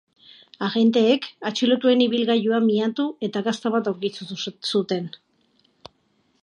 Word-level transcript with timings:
Agenteek 0.67 1.27
atxilotuen 1.49 2.01
ibilgailua 2.05 2.63
miatu 2.69 3.07
eta 3.29 3.45
gazta 3.49 3.73
bat 3.77 3.91
aurkitu 3.93 4.31
zuten. 4.49 5.13